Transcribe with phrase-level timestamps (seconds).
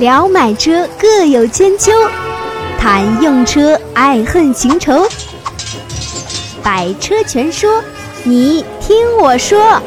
[0.00, 1.90] 聊买车各有千秋，
[2.78, 4.92] 谈用车爱恨情仇。
[6.62, 7.82] 百车全说，
[8.22, 9.82] 你听我说。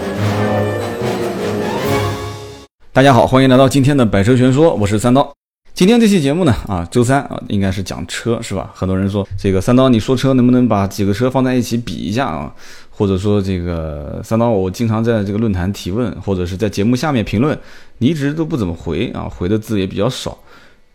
[2.91, 5.31] 大家好，欢迎来到今天的百车全说，我是三刀。
[5.74, 8.69] 今天这期节目呢，啊，周三啊，应该是讲车是吧？
[8.73, 12.51] 很多人说这个三刀，你说车能不能把几个车放在一起比一下啊？
[12.94, 17.58] 或者说这个三刀，我经常在这个论坛提问，或者是在节目下面评论，
[17.98, 20.38] 你一直都不怎么回啊，回的字也比较少。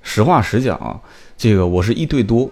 [0.03, 1.01] 实话实讲啊，
[1.37, 2.49] 这个我是一对多，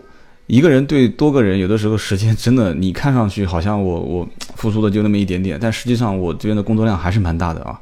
[0.48, 7.78] 一个人对多个人，有的时候时间真的，你看上去好像我我付出的就那么一点点，但实际上我这边的工作量还是蛮大的啊。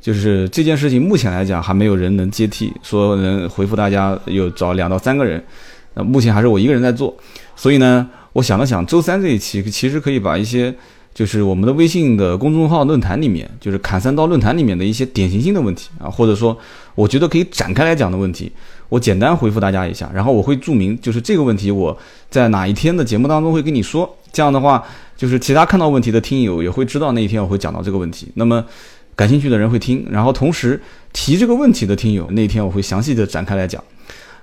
[0.00, 5.44] 就是这件事情，目前来讲还没有人能接替，说能回复大家有找两到三个人，
[5.92, 7.14] 呃，目前还是我一个人在做，
[7.54, 10.74] 所以呢，我想了想，周三这一期其实可以把一些
[11.12, 16.56] 就是我们的微信的公众号论坛里面，就是砍三刀论坛里面的一些典型性的问题啊，或者说
[16.94, 18.50] 我觉得可以展开来讲的问题，
[18.88, 21.96] 我简单回复大家一下，然后我会注明就是这个问题我
[22.28, 24.82] 在哪一天的节目当中会跟你说，这样的话
[25.16, 28.64] 就是其他看到问题的听友也会知道那一天我会讲到这个问题，那么。
[29.16, 30.80] 感兴趣的人会听，然后同时
[31.12, 33.82] 提这个问题的听友，那一天我会详细的展开来讲。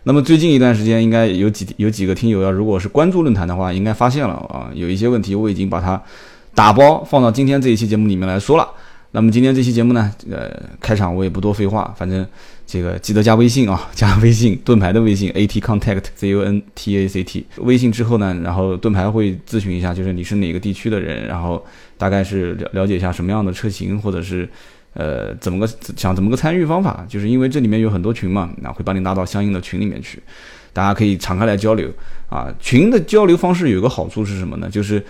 [0.08, 6.02] 那么最近一段时间，应该有几有几个听友要，如果是关注论坛的话，应该发现了啊，有一些问题我已经把它
[6.56, 8.66] 打包放到今天这一期节目里面来说了。
[9.12, 12.26] 那么今天这期节目呢，呃，开场我也不多废话，反正
[12.66, 21.62] 这个记得加微信啊，加微信盾牌的微信 at contact z u n t a c t 微信之后呢，然 后盾牌会咨询一下，就是你是哪个地区的人，然后
[21.98, 24.48] 大概是了了解一下什么样的车型，或者是
[24.94, 30.22] 呃怎么个想怎么个参与方法，就是因为这里面有很多群嘛，那会把你拉到相应的群里面去，
[30.74, 31.90] 大家可以敞开来交流
[32.30, 32.54] 啊。
[32.60, 34.70] 群的交流方式有个好处是什么呢？
[34.70, 35.04] 就是。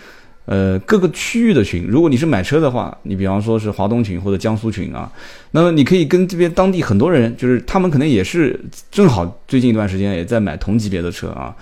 [0.49, 5.11] 呃，各个区域的群，如果你是买车的话，你比方说是华东群或者江苏群啊，
[5.51, 8.57] 那么你可以跟这边当地很多人，就是他们可能也是
[8.89, 11.53] 正好最近一段时间也在买同级别的车啊，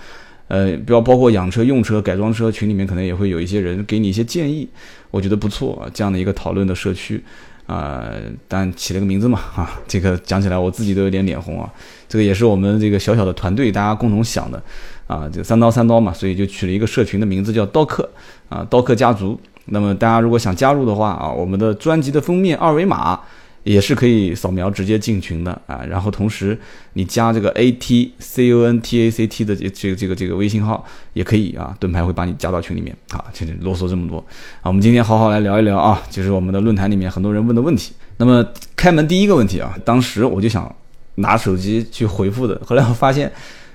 [0.46, 4.68] 呃，比较包括养车、用车、改装车群里面可能也会有一些人给你一些建议，
[5.10, 7.20] 我觉得不错啊，这样的一个讨论的社区
[7.66, 8.08] 啊，
[8.48, 11.70] 但起了个名字嘛 啊，这个讲起来我自己都有点脸红啊，
[12.08, 14.62] 这个也是我们这个小小的团队大家共同想的。
[15.06, 18.10] 啊，这个三刀三刀嘛，所以就取了一个社群的名字叫刀客
[18.48, 19.38] 啊，刀客家族。
[19.66, 23.20] 那么大家如果想加入的话啊，我们的专辑的封面二维码
[23.66, 25.84] 也是可以扫描直接进群的啊。
[25.88, 26.58] 然后同时
[26.92, 33.24] 你加这个 A T C o N T A C T 的这这个这个这个微信号也可以啊，盾牌会把你加到群里面啊。
[33.32, 34.18] 其实啰嗦这么多
[34.60, 37.92] 啊，我们今天好好来聊一聊啊，就是我们的论坛里面很多人问的问题。
[38.16, 38.46] 那么
[38.76, 40.74] 开门第一个问题啊，当时我就想
[41.16, 43.30] 拿手机去回复的，后来我发现。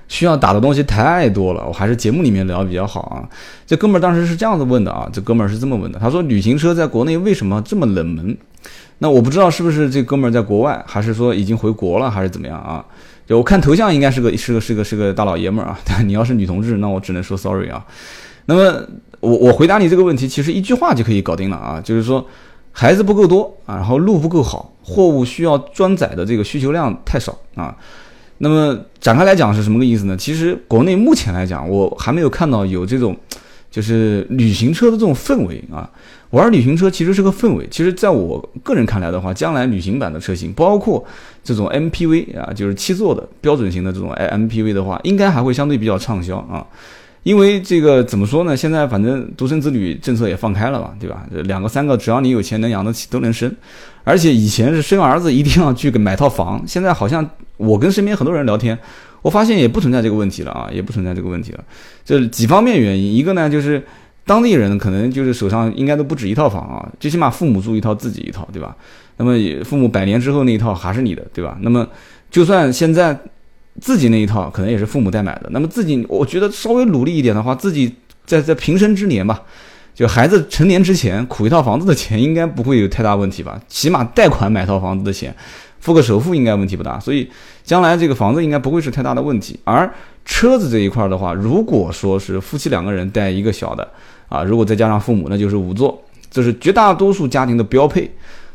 [0.08, 3.28] 需要打的东西太多了，我还是节目里面聊比较好啊。
[3.66, 8.36] 这哥们儿当时是这样子问的啊，这哥们儿是这么问的，他说旅行车在国内为什么这么冷门？
[8.98, 12.84] 那我不知道是不是这哥们儿在国外，还是说已经回国了，还是怎么样啊？
[13.26, 17.84] 就我看头像应该是个是个是个是个大老爷们儿啊， 但你要是女同志，那我只能说 sorry 啊。
[18.46, 18.82] 那么
[19.20, 22.24] 我我回答你这个问题，其实一句话就可以搞定了啊，就是说
[22.72, 27.74] 孩子不够多啊，然后路不够好，货物需要装载的这个需求量太少啊。
[28.44, 30.16] 那么展开来讲是什么个意思呢？
[30.16, 33.16] 其实国内目前来讲，我还没有看到有这种，
[33.70, 35.88] 就是旅行车的这种氛围啊。
[36.30, 37.68] 玩旅行车其实是个氛围。
[37.70, 41.04] 其实在我个人看来的话，将来旅行版的车型，包括
[41.44, 46.66] 这种 MPV 啊，就是七座的标准型的这种 MPV 的话，应该还会相对比较畅销啊。
[47.22, 48.56] 因为这个怎么说呢？
[48.56, 51.24] 现在反正独生子女政策也放开了嘛，对吧？
[51.44, 53.54] 两个三个，只要你有钱能养得起，都能生。
[54.02, 57.24] 而且以前是生儿子一定要去买套房，现在好像
[57.62, 58.78] 我跟身边很多人聊天，
[59.22, 61.64] 我发现也不存在这个问题了啊，也不存在这个问题了。
[62.04, 63.82] 这几方面原因，一个呢就是
[64.26, 68.76] 当地人可能就是手上应该都不止一套房啊，最起码父母住一套，自己一套，对吧？
[69.16, 69.34] 那么
[69.64, 71.56] 父母百年之后那一套还是你的，对吧？
[71.62, 71.86] 那么
[72.30, 73.18] 就算现在。
[73.80, 77.90] 自己那一套可能也是父母代买的，那么自己我觉得稍微努力一点的话，自己
[78.26, 79.40] 在在平生之年吧，
[79.94, 83.58] 就孩子成年之前，苦一套房子的钱应该不会有太大问题吧？
[83.68, 85.34] 起码贷款买套房子的钱，
[85.82, 87.28] 付个首付应该问题不大，所以
[87.64, 89.58] 将来这个房子应该不会是太大的问题。
[89.64, 89.92] 而
[90.24, 93.86] 车子这一块的话，如果说是夫妻两个人带一个小的
[94.28, 96.00] 啊，如果再加上父母，那就是五座，
[96.30, 98.08] 这是绝大多数家庭的标配。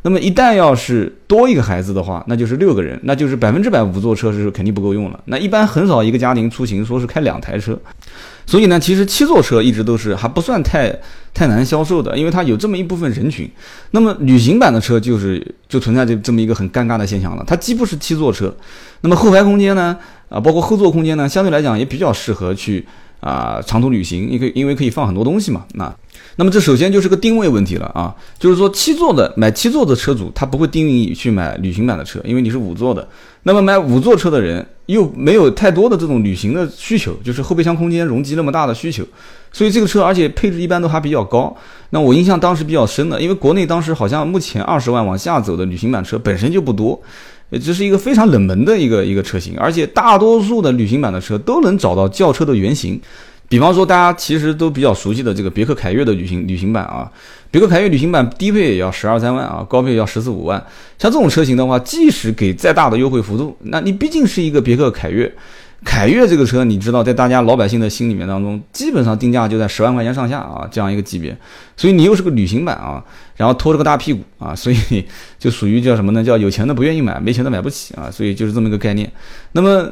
[0.03, 5.19] 那么一旦要是多一个孩子的话，那就是六个人，那就是百分之百五座车是肯定不够用了。
[5.25, 7.77] 那一般很少一个家庭出行说是开两台车，
[8.47, 10.89] 所以呢，其实七座车一直都是还不算太
[11.33, 13.47] 太难销售的，因为它有这么一部分人群。
[13.91, 18.55] 那么旅行版的车就是就存在这这么一个很尴尬的现象了，它既不是七座车，
[19.01, 19.97] 那么后排空间呢，
[20.29, 22.85] 啊，包括后座空间呢，相对来讲也比较适合去
[23.19, 25.65] 啊长途旅行，因为因为可以放很多东西嘛。
[25.73, 25.93] 那
[26.37, 33.05] 那么这首先就是个定位问题了啊，就是说七座的买七座的车主他不会定义去买旅行版的车，因为你是五座的。
[33.43, 39.05] 那么买五座车的人又没有太多的这种旅行的需求，就是后备箱空间容积那么大的需求，
[39.53, 41.55] 所以这个车而且配置一般都还比较高。
[41.91, 46.99] 那我印象当时比较深的，因为国内当时好像目前二十万往下走的旅行版车本身就不多。
[47.63, 52.99] 这是一个非常冷门的一个一个车型，而且大多数的旅行版的车都能找到轿车的原型，
[53.49, 57.09] 比方说大家其实都比较熟悉的这个别克凯越的旅行旅行版啊，
[57.49, 60.57] 别克凯越旅行版低配也要十二三万啊，高配要十四五万。
[60.97, 65.33] 像这种车型的话，即使给再大的优惠幅度，那你毕竟是一个别克凯越。
[65.85, 71.37] 凯越这个车，你知道，在大家老百姓的心里面当中，基本上定价就在十万块钱上下啊，这样一个级别。
[71.77, 73.01] 所以你又是个旅行版啊，
[73.35, 75.05] 然后拖着个大屁股啊，所以
[75.37, 76.23] 就属于叫什么呢？
[76.23, 78.09] 叫有钱的不愿意买，没钱的买不起啊。
[78.09, 79.09] 所以就是这么一个概念。
[79.51, 79.87] 那么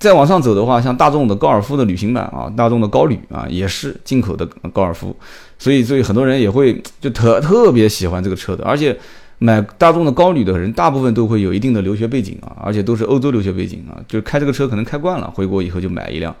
[0.00, 5.14] 再往上走的话，像大众的高尔夫的旅行版啊，大众的高旅啊，也是进口的高尔夫。
[5.58, 8.98] 所以，所以很多人也会就特特别喜欢这个车的，而且。
[9.42, 16.36] 买大众的高旅的人，大部分都会有一定的留学背景啊，而且都是欧洲留学背景啊，就开这个车可能开惯了，回国以后就买一辆。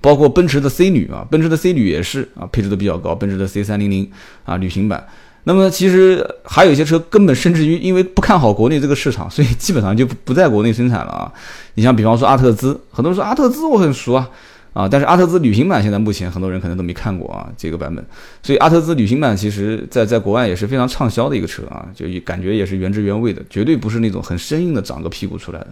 [0.00, 4.08] 包括奔驰的 C 旅啊，奔驰的 C 旅也是啊，配置都比较高，奔驰的 C 三零零
[4.44, 5.04] 啊旅行版。
[5.44, 11.32] 那么其实还有一些车根本甚至于因为不看好国内这个市场，所以基本上就不在国内生产了啊。
[11.74, 14.28] 你像比方说阿特兹，很多人说阿特兹我很熟啊。
[14.74, 18.04] 啊，但是阿特兹旅行版现在目前很多人可能都没看过啊，这个版本，
[18.42, 25.68] 所以阿特兹旅行版其实在在国外也是非常畅销的一个车啊，就感觉也是原汁原味的，绝对不是那种很生硬的长个屁股出来的，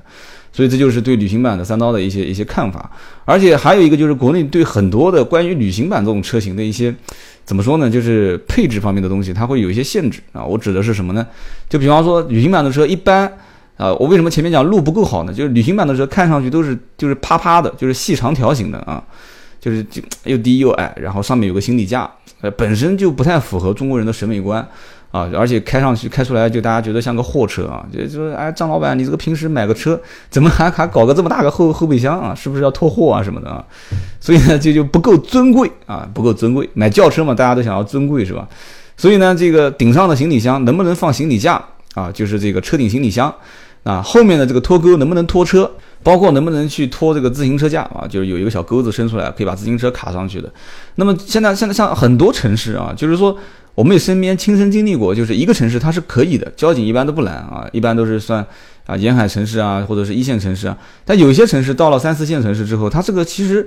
[0.52, 2.88] 所以这就是对旅行版的三刀的一些一些看法，
[3.25, 6.94] 而且还有一个就是国内对很多的关于旅行版这种车型的一些
[7.44, 11.26] 怎么说呢，就是配置方面的东西，它会有一些限制啊，我指的是什么呢？
[11.69, 13.32] 就比方说旅行版的车一般。
[13.77, 15.33] 啊，我为什么前面讲路不够好呢？
[15.33, 19.03] 就是旅行版的车看上去都是就是趴趴的，就是细长条形的啊，
[19.61, 22.09] 就是就又低又矮，然后上面有个行李架，
[22.41, 24.61] 呃，本身就不太符合中国人的审美观
[25.11, 32.35] 啊，而且开上去开出来就大家觉得像个货车啊，就就说哎，张老板，你这个平时买个车怎么还还搞个这么大个后后备箱啊？
[32.35, 33.65] 是不是要拖货啊什么的啊？
[34.21, 36.69] 所以呢，这就不够尊贵啊，不够尊贵。
[36.75, 38.49] 买轿车嘛，大家都想要尊贵是吧？
[38.97, 41.63] 所以呢，这个顶上的行李箱能不能放行李架
[41.95, 42.11] 啊？
[42.13, 43.35] 就是这个车顶行李箱。
[43.84, 45.70] 啊，后面的这个拖钩能不能拖车？
[46.05, 48.05] 包括能不能去拖这个自行车架啊？
[48.08, 50.52] 就是有一个小钩子伸出来，可以把自行车卡上去的。
[50.96, 53.38] 那么现在现在像很多城市啊，就是说
[53.76, 58.44] 我们也身边亲身经历过，就是一个城市它是可以的，交警一般都不拦啊，一般都是算
[58.84, 60.76] 啊沿海城市啊，或者是一线城市啊。
[61.05, 63.64] 但有些城市到了三四线城市之后，它这个其实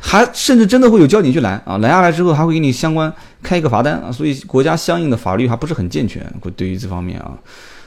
[0.00, 3.12] 还甚至真的会有交警去拦啊，拦下来之后还会给你相关
[3.42, 4.10] 开一个罚单啊。
[4.10, 6.24] 所以国家相应的法律还不是很健全，
[6.56, 7.32] 对于这方面啊。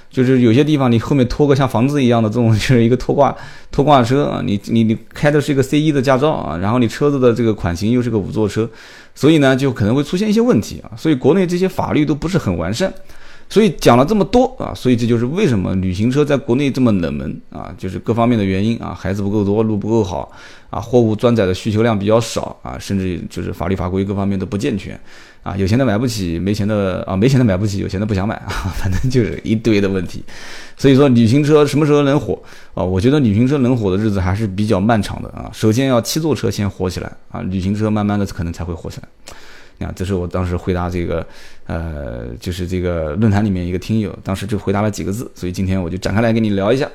[0.10, 3.36] 就是有些地方你后面拖个像房子一样的这种， 就是一个拖挂
[3.72, 8.70] 拖挂车啊，你你你开的是一个 C 一的驾照啊，然后你车子的这个款型又是个五座车，
[9.14, 12.92] 所以呢就可能会出现一些问题啊，所以国内这些法律都不是很完善。
[13.52, 20.32] 所以讲了这么多啊，所以这就是为什么旅行车在国内这么冷门啊，就是各方面的原因啊，孩子不够多，路不够好
[20.70, 25.00] 啊，货物装载的需求量比较少啊，甚至就是法律法规各方面都不健全
[25.50, 30.24] 啊，有钱的买不起，没钱的啊，没钱的买不起，有钱的不想买 啊，反正就是一堆的问题。
[30.78, 32.40] 所以说旅行车什么时候能火
[32.76, 32.84] 啊？
[32.84, 35.50] 我觉得旅行车能火的日子还是比较漫长的啊。
[35.52, 39.88] 首先要七座车先火起来啊，旅行车慢慢的可能才会火起来。
[39.88, 41.26] 啊，这是我当时回答这个，
[41.66, 46.88] 呃，就是这个论坛里面一个听友，当时就回答了几个字，所以今天我就展开来跟你聊一下。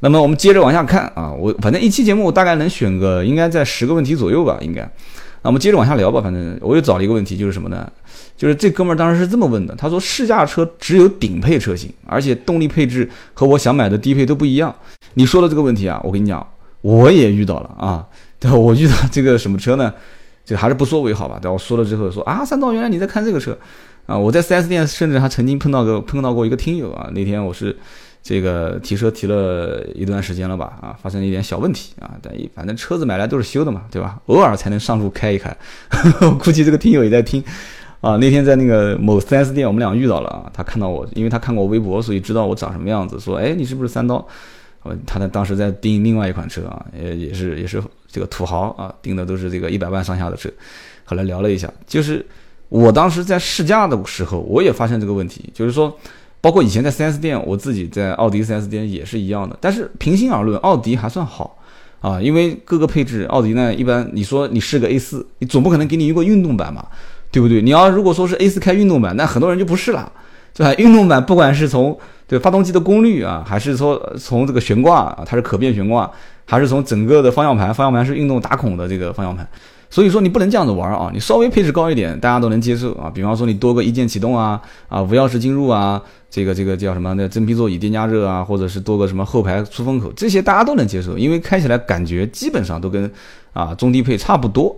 [0.00, 4.90] 那么我们接着往下看啊，我反正一期节目我大概能选个应该在十个问题左右吧，应该。
[5.42, 7.90] 那我们接着往下聊吧，反正我又找了一个问题，就是什么呢？
[8.36, 14.74] 就是这哥们儿当时是这么问的，他说试驾车只有顶配车型，而且动力配置和我想买的低配都不一样。
[15.14, 16.44] 你说的这个问题啊，我跟你讲，
[16.80, 18.06] 我也遇到了啊，
[18.40, 18.56] 对吧？
[18.56, 19.92] 我遇到这个什么车呢？
[20.44, 21.38] 就还是不说为好吧。
[21.40, 23.56] 等我说了之后，说啊，三刀，原来你在看这个车
[24.06, 24.18] 啊！
[24.18, 27.08] 我在 4S 店甚至还曾经碰到个碰到过一个听友啊。
[27.12, 27.76] 那天我是
[28.22, 32.12] 这个提车提了一段时间了吧啊，发生了一点小问题啊。
[32.22, 34.20] 但反正车子买来都是修的嘛，对吧？
[34.26, 35.56] 偶尔才能上路开一开。
[36.20, 37.42] 我 估计这个听友也在听
[38.00, 38.16] 啊。
[38.16, 40.50] 那天在那个某 4S 店，我们俩遇到了啊。
[40.54, 43.18] 他看到我，因为他看过我微博，所以知道我长什么样子。
[43.18, 44.26] 说，哎，你是不是三刀？
[44.84, 47.82] 呃，他呢当时在订另外一款车啊，也也是也是。
[48.14, 50.50] 这个土豪啊，订的都是这个一百万上下的车。
[51.02, 52.22] 后来聊了一下，就是
[52.68, 55.96] 我当时在试驾的时候，我也发现这个问题，就是说，
[56.42, 59.56] 包括以前在 4S 店，我自己在奥迪 4S 店也是一样的。
[59.58, 61.56] 但是平心而论，奥迪还算好
[62.00, 66.84] 啊，因为各个配置，奥迪呢一般，你说你试个 A 四，你总不可能给你一个运动版嘛，
[67.30, 67.62] 对不对？
[67.62, 70.12] 你要如果说是 A 四开运动版，那很多人就不试了，
[70.52, 70.74] 对吧？
[70.74, 76.10] 运动版不管是从对发动机的功率啊，还是说从这个悬挂啊，它是可变悬挂。
[76.44, 79.48] 还是从整个的方向盘，方向盘是运动打孔的这个方向盘，
[79.92, 83.12] 所以说你不能这样子玩啊，你稍微配置高一点，大家都能接受啊。
[83.14, 84.58] 比方说你多个一键启动啊，
[84.88, 87.12] 啊无钥匙进入啊，这个这个叫什么？
[87.12, 93.12] 那真皮座椅电加热啊，或者是多个什么后排出风口，这些大家都能接受，因为开起来感觉基本上都跟
[93.52, 94.74] 啊中低配差不多。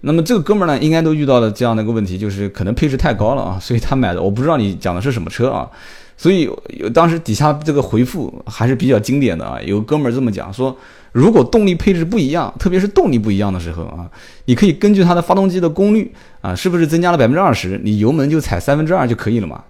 [0.00, 5.70] 那么这个哥们儿呢，应该都遇到了这样的一个问题，就是可能配置太高了啊，所以他买的我不知道你讲的是什么车啊。
[6.16, 6.50] 所以
[6.92, 10.76] 当时底下这个回复还是比较经典的啊，有哥们儿这么讲说。
[11.16, 14.04] 如果动力配置不一样，特别是动力不一样的时候啊，
[14.44, 19.64] 你可以根据它的发动机的功率啊，是不是增加了百分之二十，你油门就踩三分之二就可以了嘛？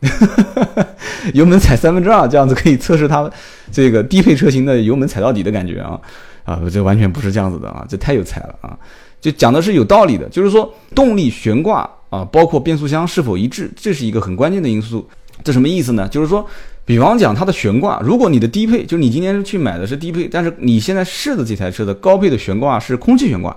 [1.35, 3.31] 油门踩三分之二，这样子可以测试它
[3.71, 6.01] 这个低配车型的油门踩到底的感觉啊
[6.43, 8.77] 啊，这完全不是这样子的啊，这太有才了啊！
[9.21, 15.09] 就讲的是有道理的，就是说动力悬挂啊，包括变速箱是否一致，这是一个很关键的因素。
[15.45, 16.09] 这什么意思呢？
[16.09, 16.47] 就是说。
[16.87, 23.51] 比方讲它的悬挂，如果你的低配，就是你今天去买的是低配，但是你现在试的这台车的高配的悬挂是空气悬挂，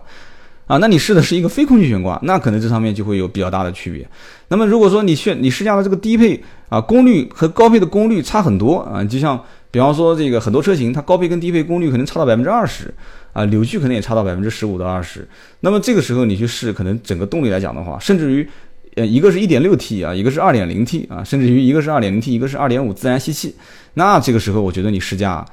[0.66, 4.04] 啊，那你试的是一个非空气悬挂，那可能这上面就会有比较大的区别。
[4.48, 12.92] 那么如果说你选你试驾的这个低配啊，功率和高配的功率差很多啊，就像比方说这个很多车型，它高配跟低配功率可能差到百分之二十
[13.32, 15.28] 啊，扭矩可能也差到百分之十五到二十，
[15.60, 18.50] 那么这个时候你去试，可能整个动力来讲的话，甚至于。
[18.96, 23.56] 呃，一个是一点六 T 啊，一个是二点零 T 啊，甚至于一个是二点零 T，一个是二点五自然吸气，
[23.94, 25.46] 那这个时候我觉得你试驾。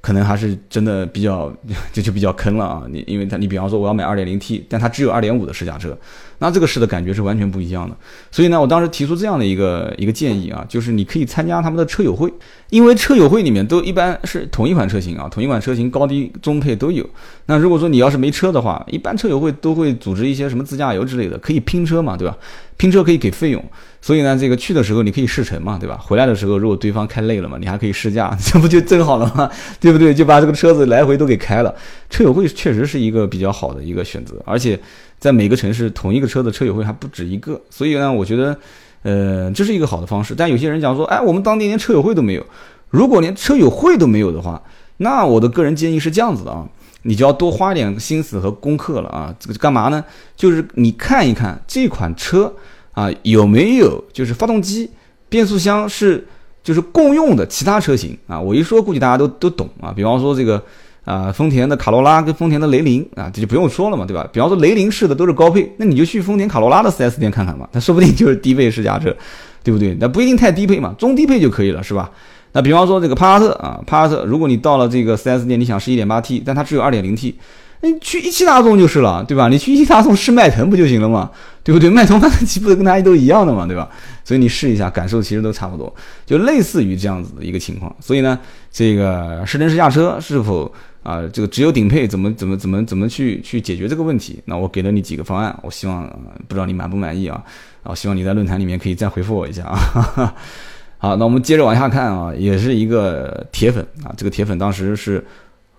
[0.00, 1.52] 可能还是真的比较，
[1.92, 2.84] 这就比较坑了啊！
[2.88, 5.98] 你因为它，你比方说我要买二点零 T，但它只有二点五的试驾车，
[6.38, 7.96] 那这个试的感觉是完全不一样的。
[8.30, 12.32] 所以呢，我当时提出这样的一个一个建议啊，就是你可以参加他们的车友会，
[12.70, 17.04] 因为车友会里面都一般是同一款车型啊，同一款车型高低中配都有。
[17.46, 22.36] 那如果说你要是没车的话，一般车友会都会组织一些什么自驾游之类的，可以拼车嘛，对吧？
[22.76, 23.64] 拼车可以给费用。
[24.00, 25.98] 所以呢，这个去的时候你可以试乘嘛，对吧？
[26.00, 29.50] 回来的时候如果对方开累了嘛，你还可以试驾， 这不就正好了吗？
[29.80, 30.14] 对不对？
[30.14, 31.74] 就把这个车子来回都给开了。
[32.08, 34.78] 车友会确实是一个比较好的一个选择，而且
[35.18, 37.60] 在每个城市同一个车的车友会还不止一个。
[37.70, 38.58] 所以呢，我觉得，
[39.02, 40.34] 呃，这是一个好的方式。
[40.34, 42.46] 但有些人讲说，哎，我们当地连车友会都没有。
[42.90, 44.62] 如果连车友会都没有的话，
[44.98, 46.66] 那我的个人建议是这样子的啊，
[47.02, 49.34] 你就要多花点心思和功课了啊。
[49.38, 50.04] 这个干嘛呢？
[50.36, 52.52] 就是你看一看这款车。
[52.92, 54.90] 啊，有没有就是发动机、
[55.28, 56.26] 变速箱是
[56.64, 58.40] 就是共用的其他车型啊？
[58.40, 59.92] 我一说估计大家都都懂啊。
[59.94, 60.60] 比方说这个
[61.08, 64.28] 啊，丰田的卡罗拉跟丰田的雷凌啊，这就不用说了嘛，对吧？
[64.30, 69.16] 比方说雷凌式的都是高配，那你就去丰田卡罗拉的 4S 店看看嘛，那说不定就是低配试驾车，
[69.64, 69.96] 对不对？
[69.98, 72.10] 那不一定太低配嘛，中低配就可以了，是吧？
[72.52, 77.34] 那比方说这个帕萨特啊，帕萨特，如果你到了这个 4S 店，你想试 1.8T，但它只有 2.0T。
[77.80, 79.48] 你去一汽大众就是了，对吧？
[79.48, 81.30] 你去一汽大众试迈腾不就行了吗？
[81.62, 81.88] 对不对？
[81.88, 83.88] 迈腾发动机不是跟它都一样的嘛，对吧？
[84.24, 85.94] 所以你试一下，感受其实都差不多，
[86.26, 87.94] 就类似于这样子的一个情况。
[88.00, 88.36] 所以呢，
[88.72, 90.72] 这个试乘试驾车是否
[91.08, 94.42] 啊，这个只有顶配，怎么怎么怎么怎么去去解决这个问题？
[94.44, 96.06] 那我给了你几个方案，我希望
[96.46, 97.42] 不知道你满不满意啊？
[97.82, 100.34] 啊，希望你在论坛里面可以再回复我一下啊。
[100.98, 105.24] 好，那我们接着往下看啊，也是一个铁粉啊，这个铁粉当时是。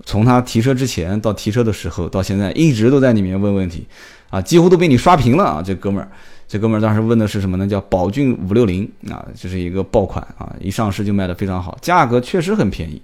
[0.06, 3.86] 从他提车之前到提车的时候，到现在一直都在里面问问题，
[4.30, 5.62] 啊，几乎都被你刷屏了啊！
[5.62, 6.10] 这哥们儿，
[6.48, 7.68] 这哥们儿当时问的是什么呢？
[7.68, 13.02] 叫宝骏五六零啊，这是一个爆款啊，一上市就卖的非常好，价格确实很便宜。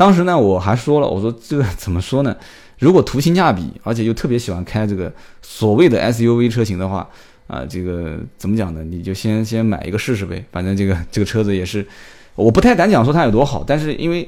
[0.00, 2.34] 当时呢，我还说了，我说这个 怎么说呢？
[2.78, 7.06] 如果图性价比，而且又特别喜欢开这个所谓的 SUV 车型的话，
[7.46, 8.82] 啊，这个怎么讲呢？
[8.82, 10.42] 你就先先买一个试试呗。
[10.50, 11.86] 反正这个 这个车子也是，
[12.34, 14.26] 我不太敢讲说它有多好，但是因为。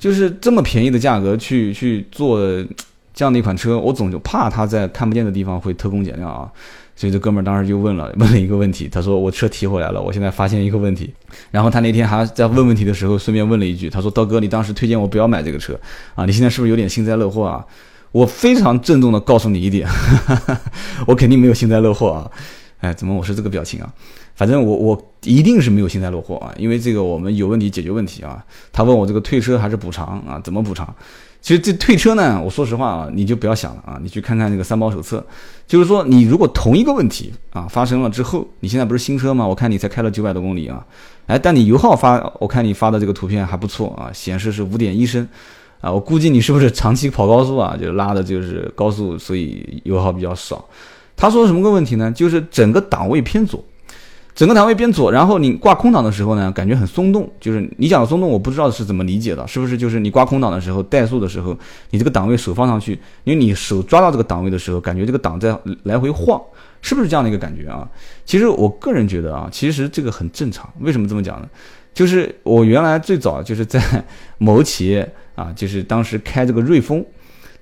[0.00, 2.40] 就是这么便宜的价格去去做
[3.12, 6.50] 这样的一款车，我总就怕它在看不见的地方会偷工减料啊，
[7.00, 11.10] 所以这哥们儿当时就问了 问了一个问题，他说我车提回来了，我现在发现一个问题，
[11.50, 15.72] 然后他那天还在问问题的时候顺便问了一句，他说刀哥你当时推荐我不要买这个车
[16.14, 17.64] 啊，你现在是不是有点幸灾乐祸啊？
[18.12, 19.88] 我非常郑重的告诉你一点，
[21.08, 22.30] 我肯定没有幸灾乐祸啊，
[22.80, 23.90] 哎，怎么我是这个表情啊？
[24.34, 28.44] 反正我我一定是没有幸灾乐祸啊，因为这个我们有问题解决问题啊。
[28.72, 30.38] 他问我这个退车还是补偿啊？
[30.44, 30.94] 怎么补偿？
[31.40, 35.24] 其实这退车呢，我说实话啊，你就不要想了啊，你去看看那个三包手册，
[35.66, 39.46] 就是说你如果同一个问题啊发生了之后，你现在不是新车吗？
[39.46, 40.84] 我看你才开了九百多公里啊，
[41.26, 45.26] 哎，但你油耗发，我看你发的这个图片还不错啊，显示是五点一升
[45.80, 50.62] 啊，我估计你是不是长期跑高速啊，就拉的就是高速，所以油耗比较少。
[51.16, 52.12] 他说什么个问题呢？
[52.12, 53.64] 就是整个档位偏左。
[54.40, 57.30] 整个档位偏左，然后你挂空档的时候呢，感觉很松动。
[57.38, 61.54] 就是你讲的松动，我不知道是怎么理解的，是不是就是你挂空档的时候，怠速的时候，
[61.90, 66.40] 你这个档位手放上去，因为你手抓到这个档位的时候，感觉这个档在来回晃，
[66.80, 67.86] 是不是这样的一个感觉啊？
[68.24, 70.72] 其实我个人觉得啊，其实这个很正常。
[70.80, 71.48] 为什么这么讲呢？
[71.92, 73.78] 就是我原来最早就是在
[74.38, 77.04] 某企业啊，就是当时开这个瑞风。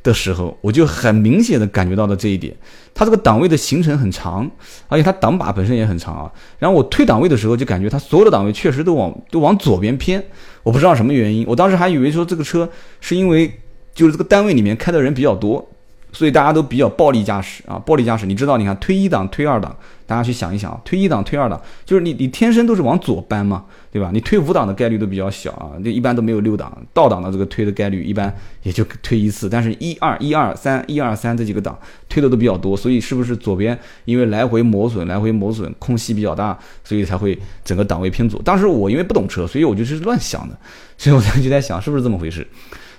[0.09, 2.57] 的时候，我就很明显的感觉到了这一点。
[2.95, 4.51] 它这个档位的行程很长，
[4.89, 6.33] 而且它档把本身也很长啊。
[6.59, 10.25] 然后我推档位的时候，就感觉它所有的档位确实都往都往左边偏。
[10.63, 12.69] 我不知道什么原因，我当时还以为说这个车
[13.01, 13.53] 是因为
[13.95, 15.69] 就是这个单位里面开的人比较多。
[16.19, 18.59] 所以大家都比较暴力驾驶啊，暴力驾驶，你知道？
[18.59, 24.11] 你看推一档、推二档，大家去想一想啊，推一档、推二档，就是你你天生都是往左搬嘛，对吧？
[24.13, 28.35] 你推五档的概率都比较小啊，就一般都没有六档，倒档的这个推的概率一般
[28.65, 38.43] 也就推一次，但是一二一二三一二三这几个档推的都比较多，所以是不是左边因为来回磨损，来回磨损空隙比较大，所以才会整个档位偏左？
[38.43, 40.59] 当时我因为不懂车，所以我就是乱想的，
[40.97, 42.45] 所以我才就在想是不是这么回事？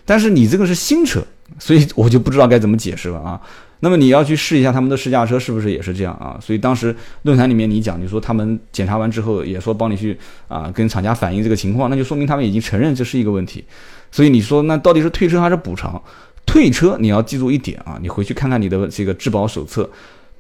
[0.06, 1.22] 但是你这个是新车。
[1.58, 3.40] 所以我就不知道该怎么解释了啊。
[3.82, 6.38] 那么你要去试一下他们的试驾车是不是也是这样啊？
[6.42, 10.18] 所以当时论坛里面你讲，你说他们检查完之后也说帮你去
[10.50, 13.64] 啊跟厂家反映这个情况，那就说明他们已经承认这是一个问题。
[14.12, 16.02] 所以你说那到底是退车还是补偿？
[16.46, 19.90] 退车你要记住一点啊，你回去看看你的这个质保手册。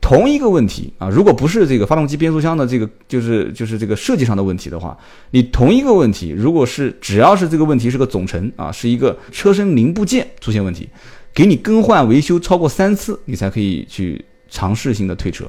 [0.01, 4.97] 同一个问题啊，如果不是这个发动机、变速箱的这个，就是就是这个设计上的问题的话，
[5.31, 10.87] 你同一个问题，如果是只要是这个问题是个总成啊，是一个车身零部件出现问题，
[11.33, 15.45] 给你更换维修超过三次，你才可以去尝试性的退车，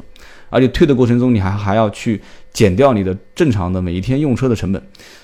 [0.50, 2.20] 而且退的过程中你还还要去
[2.52, 4.82] 减掉你的正常的每一天用车的成本，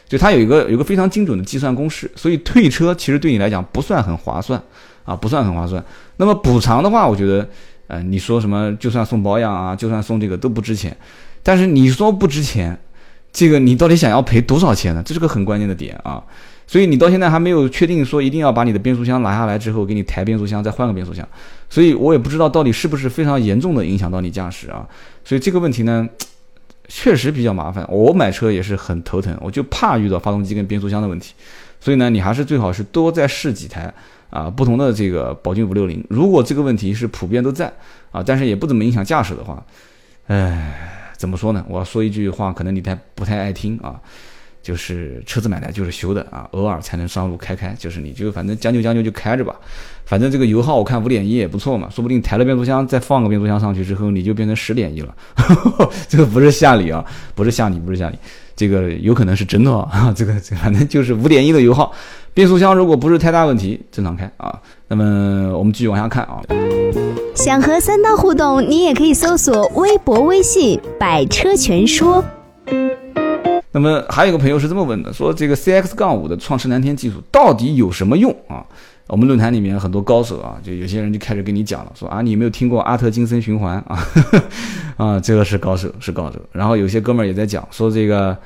[0.08, 4.62] 就它有一个有个非常精准的计算公式，所以退车其实对你来讲不算很划算
[5.04, 5.84] 啊，不算很划算。
[6.16, 7.46] 那么补偿的话，我觉得。
[7.88, 8.74] 呃，你说什么？
[8.76, 10.96] 就算送保养啊，就算送这个都不值钱。
[11.42, 12.78] 但是你说不值钱，
[13.32, 15.02] 这个你到底想要赔多少钱呢？
[15.04, 16.22] 这是个很关键的点啊。
[16.66, 21.26] 所以你到现在还没有确定说一定要把你的变速箱拿下来之后给你抬变速箱再换个变速箱。
[21.70, 24.84] 所以我也不知道到底是不是非常严重的影响到你驾驶啊。
[25.24, 26.08] 所以这个问题呢，
[26.88, 27.86] 确实比较麻烦。
[27.88, 31.34] 我买车也是很头疼，我就怕遇到发动机跟变速箱的问题。
[31.80, 33.94] 所以呢，你还是最好是多再试几台。
[34.36, 37.72] 啊，不同的这个宝骏五六零，如果这个问题是普遍都在
[38.12, 39.64] 啊，但是也不怎么影响驾驶的话，
[40.26, 41.64] 哎，怎么说呢？
[41.70, 43.98] 我说一句话，可能你太不太爱听啊，
[44.62, 49.56] 就是车子买来就是修的啊，偶尔才能上路开开，就是你就反正将就将就就开着吧，
[50.04, 55.16] 反正这个油耗我看五点一也不错嘛，说不定抬了变速箱再放个变速箱上去之后，你就变成十点一了，
[56.08, 57.02] 这个不是吓你啊，
[57.34, 58.18] 不是吓你，不是吓你，
[58.56, 61.92] 这个有可能是真的 啊，这个这反正就是五点一的油耗。
[62.34, 64.58] 变速箱如果不是太大问题，正常开啊。
[64.88, 66.40] 那么我们继续往下看啊。
[67.34, 72.24] 想和三刀互动，你也可以搜索微博、微信“百车全说”。
[73.72, 78.64] 那么还有个朋友是这么问的，说这个 CX 杠五的创驰蓝天技术到底有什么用啊？
[79.08, 83.98] 我们论坛里面很多高手啊，就有些人就开始跟你讲了，说啊，你有没有听过阿特金森循环 啊？
[84.96, 86.40] 啊，这个是高手，是高手。
[86.52, 88.36] 然后有些哥们儿也在讲，说这个。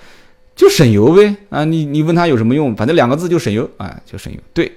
[0.57, 1.65] 就省油呗啊！
[1.65, 2.77] 你你问他有什么用？
[2.77, 4.39] 反正两个字就省油，哎，就省油。
[4.53, 4.71] 对，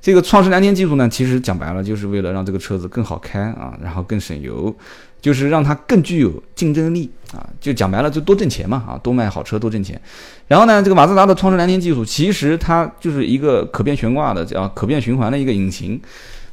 [0.00, 4.74] 这个创世蓝天技术呢，其实讲白了就是为了让这个车子更好开啊，然后更省油，
[5.20, 7.46] 就是让它更具有竞争力啊。
[7.60, 10.00] 就讲白了就多挣钱嘛啊，多卖好车多挣钱。
[10.46, 16.00] 然后呢，这个马自达的创世蓝天技术其实它就是一个可变悬挂的叫可变循环的一个引擎。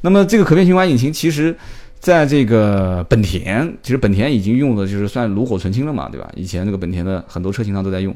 [0.02, 1.56] 那么这个可变循环引擎其实。
[2.00, 6.30] 在这个本田，其实本田已经用的就是算炉火纯青了嘛，对吧？
[6.36, 8.16] 以前那个本田的很多车型上都在用。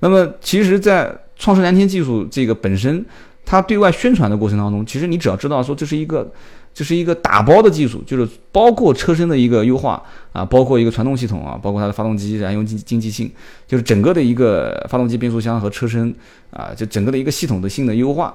[0.00, 3.04] 那么，其实，在创世蓝天技术这个本身，
[3.44, 6.32] 它对外宣传的过程当中，其实你只要知道说这是一个，
[6.72, 10.02] 这是一个打包的技术，就是包括车身的一个优化
[10.32, 13.30] 啊，包括一个传动系统啊，包括它的发动机燃油经经济性，
[13.66, 16.14] 就是整个的一个发动机、变速箱和车身
[16.50, 18.34] 啊，就整个的一个系统的性能优化。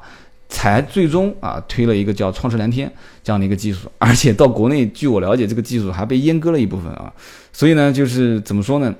[0.49, 2.91] 才最终啊推了一个叫创世蓝天
[3.23, 7.11] 这样的一个技术，而且到国内，据我了解，这个技术还被阉割了一部分啊。
[7.51, 8.93] 所以呢，就是怎么说呢？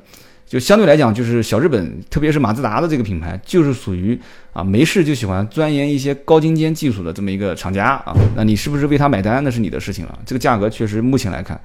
[0.53, 4.15] 就相对来讲，就是小日本，特别是马自达的这个品牌，就是属于
[4.51, 8.13] 啊没事就喜欢钻研一些高精尖技术的这么一个厂家啊。
[8.35, 10.19] 那你是不是为他买单，那是你的事情了。
[10.27, 11.59] 这个价格确实目前来看，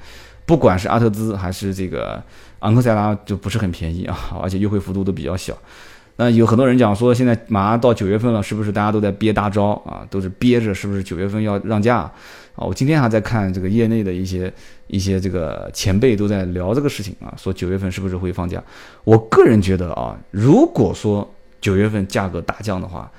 [0.46, 2.22] 不管是阿特兹还是这个
[2.60, 5.54] 昂克赛拉，就不是很便宜啊，而且优惠幅度都比较小。
[6.16, 10.00] 那有很多人讲说，现在马上到九月份了，是不是大家都在憋大招啊？
[10.08, 12.10] 都是憋着，是不是九月份要让价
[12.58, 12.66] 啊？
[12.66, 14.52] 我今天还在看这个业内的一些
[14.88, 18.62] 一些这个前辈都在聊这个事情啊，说九月份是不是会放假？
[19.04, 21.26] 我个人觉得啊，如果说
[21.60, 23.10] 九月份价格大降的话，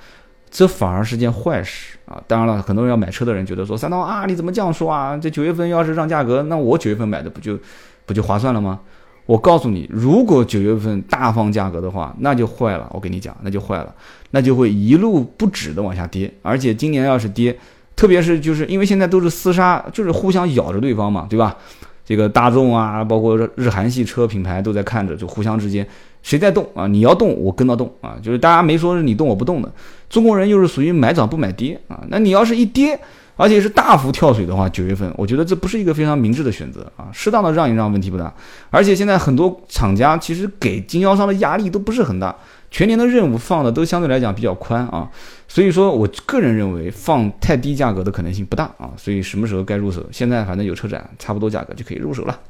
[0.50, 2.22] 这反而是件坏事啊。
[2.26, 5.16] 当然了，很多人要买车的人觉得说，三刀啊，你怎么这样说啊？
[5.16, 7.58] 这九月份要是让价格，那我九月份买的不就
[8.04, 8.80] 不就划算了吗？
[9.26, 12.90] 我告诉你，如果九月份大放价格的话，那就坏了。
[12.92, 13.94] 我跟你讲，那就坏了，
[14.32, 16.32] 那就会一路不止的往下跌。
[16.42, 17.56] 而且今年要是跌，
[18.00, 21.54] 特别是就是因为现在都是厮杀，就是互相咬着对方嘛，对吧？
[22.02, 25.86] 这个大众啊，包括日韩系车品牌都在看着，就互相之间
[26.22, 26.86] 谁在动啊？
[26.86, 28.16] 你要动，我跟着动啊！
[28.22, 29.70] 就是大家没说是你动我不动的。
[30.08, 32.00] 中国人又是属于买涨不买跌啊。
[32.08, 32.98] 那你要是一跌，
[33.36, 38.32] 而且是大幅跳水的话，九月份，我觉得这不是一个非常明智的选择啊，适当的让一让问题不大。
[38.70, 42.34] 而且现在很多厂家其实给经销商的压力都不是很大，
[42.70, 45.08] 全年的任务放的都相对来讲比较宽啊，
[45.48, 52.40] 所以说我个人认为放太低价格的可能性不大啊，所以什么时候该入手，现在反正有车展，差不多价格就可以入手了。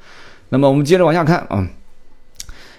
[0.50, 1.66] 那么我们接着往下看啊。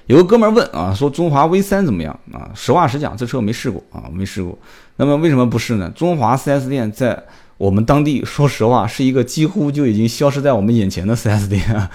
[0.07, 2.49] 有个哥们儿问啊，说中华 V 三怎么样啊？
[2.53, 4.57] 实话实讲，这车我没试过啊，没试过。
[4.97, 5.89] 那么为什么不试呢？
[5.95, 7.23] 中华 4S 店在
[7.57, 11.89] 我们当地，说实话是一个几乎就已经消失在我们眼前的 4S 店啊，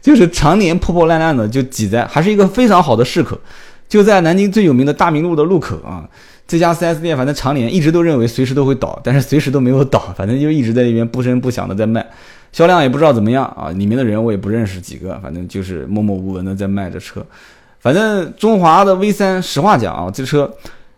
[0.00, 3.38] 就是常年破破烂烂的，就挤在，还是一个非常好的市口，
[3.90, 6.08] 就在南京最有名的大明路的路口啊。
[6.46, 12.04] 这家 4S 店反正常年一直都认为随时都会倒，但是随时都没有倒，反正就一直在那边不声不响的在卖，
[12.50, 13.70] 销量也不知道怎么样啊。
[13.76, 17.24] 里面的人我也不认识几个，反正就是默默无闻的在卖着车。
[17.78, 20.52] 反正中华的 V3，，实话讲啊，这车，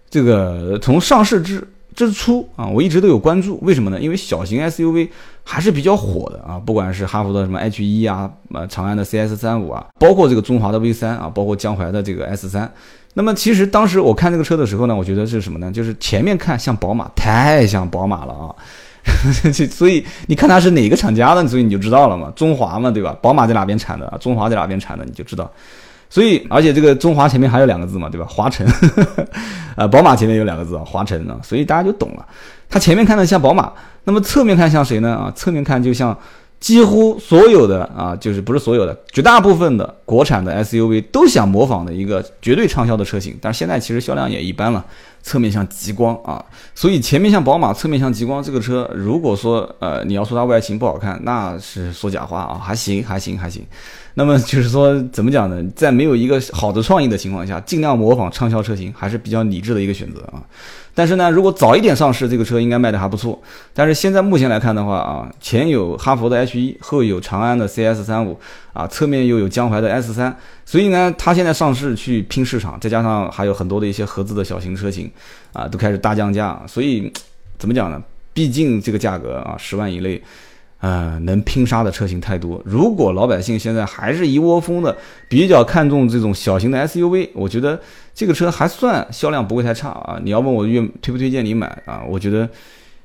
[0.09, 1.63] 这个从上市之
[1.95, 3.59] 之初啊，我一直都有关注。
[3.63, 4.01] 为什么呢？
[4.01, 5.09] 因为小型 SUV
[5.45, 12.71] 还是比较火的啊，不管是哈弗的什么 H 一啊，呃，长安的 CS 三五啊，包括这个中华的 V 三啊，包括江淮的这个 S 三。
[13.15, 15.71] 那么其实当时我看这个车的时候呢，我觉得是什么呢？
[15.71, 18.55] 就是前面看像宝马，太像宝马了啊。
[19.71, 23.13] 所以你看它是哪个厂家的，所以你就知道了嘛，中华嘛，对吧？
[23.21, 25.51] 宝马在哪边产的，中华在哪边产的，你就知道。
[26.13, 28.27] 所以，而且这个中华前面还有两个字嘛，对吧？
[28.29, 28.67] 华晨，
[29.77, 32.27] 呃，宝马前面有两个字啊，华晨啊，所以大家就懂了。
[32.69, 33.73] 它前面看的像宝马，
[34.05, 35.15] 那么侧面看像谁呢？
[35.15, 36.15] 啊，侧面看就像
[36.63, 44.85] 几乎所有的啊，就是不是所有的，绝大部分的国产的 SUV 都想模仿的一个绝对畅销的车型，但是现在其实销量也一般了。
[45.25, 46.45] 侧面像极光啊，
[46.75, 48.43] 所以前面像宝马，侧面像极光。
[48.43, 53.65] 这个车如果说呃你要说它外形不好看，那是说假话啊，还行还行还行。
[54.15, 55.63] 那么就是说怎么讲呢？
[55.77, 60.43] 在没有一个好的创意的情况下，尽量模仿畅销车型还是比较理智的一个选择啊。
[60.95, 63.41] 但是呢，如果早一点上市，这个车应该卖的还不错。
[63.73, 68.39] 但是现在目前来看的话啊，前有哈佛的 H 一，后有长安的 CS 三五
[68.73, 75.11] 啊，侧面又有江淮的 S 三，所以呢，它现在上市去拼市场，再加上还有很多的一些合资的小型车型
[75.53, 76.63] 啊，都开始大降价。
[76.67, 77.13] 所以
[77.59, 78.03] 怎么讲呢？
[78.35, 80.23] 毕竟这个价格啊，十万以内。
[80.83, 82.61] 呃，能拼杀的车型太多。
[82.65, 87.81] 如果老百姓现在还是一窝蜂的比较看重这种小型的 SUV，我觉得
[88.13, 90.19] 这个车还算销量不会太差啊。
[90.25, 92.03] 你要问我愿推不推荐你买啊？
[92.09, 92.49] 我觉得